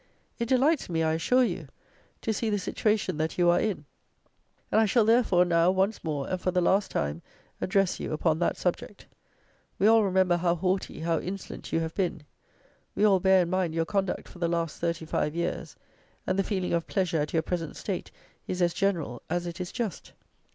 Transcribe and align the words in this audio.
It 0.39 0.47
delights 0.49 0.89
me, 0.89 1.03
I 1.03 1.13
assure 1.13 1.43
you, 1.43 1.67
to 2.23 2.33
see 2.33 2.49
the 2.49 2.57
situation 2.57 3.17
that 3.17 3.37
you 3.37 3.51
are 3.51 3.59
in; 3.59 3.85
and 4.71 4.81
I 4.81 4.87
shall, 4.87 5.05
therefore, 5.05 5.45
now, 5.45 5.69
once 5.69 6.03
more, 6.03 6.27
and 6.27 6.41
for 6.41 6.49
the 6.49 6.59
last 6.59 6.89
time, 6.89 7.21
address 7.61 7.99
you 7.99 8.11
upon 8.11 8.39
that 8.39 8.57
subject. 8.57 9.05
We 9.77 9.85
all 9.85 10.03
remember 10.03 10.37
how 10.37 10.55
haughty, 10.55 11.01
how 11.01 11.19
insolent 11.19 11.71
you 11.71 11.81
have 11.81 11.93
been. 11.93 12.23
We 12.95 13.05
all 13.05 13.19
bear 13.19 13.43
in 13.43 13.51
mind 13.51 13.75
your 13.75 13.85
conduct 13.85 14.27
for 14.27 14.39
the 14.39 14.47
last 14.47 14.79
thirty 14.81 15.05
five 15.05 15.35
years; 15.35 15.75
and 16.25 16.39
the 16.39 16.43
feeling 16.43 16.73
of 16.73 16.87
pleasure 16.87 17.19
at 17.21 17.31
your 17.31 17.43
present 17.43 17.75
state 17.75 18.09
is 18.47 18.59
as 18.59 18.73
general 18.73 19.21
as 19.29 19.45
it 19.45 19.61
is 19.61 19.71
just. 19.71 20.13